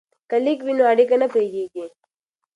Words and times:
که 0.29 0.37
لیک 0.43 0.59
وي 0.65 0.73
نو 0.77 0.83
اړیکه 0.91 1.15
نه 1.21 1.27
پرې 1.33 1.45
کیږي. 1.53 1.85